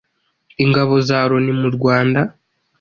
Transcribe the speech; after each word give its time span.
ingabo 0.63 0.93
za 1.07 1.17
Loni 1.29 1.53
mu 1.61 1.67
Rwanda 1.75 2.19